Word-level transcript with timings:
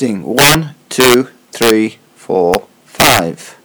Testing 0.00 0.22
one, 0.22 0.76
two, 0.88 1.28
three, 1.52 1.98
four, 2.16 2.66
five. 2.86 3.59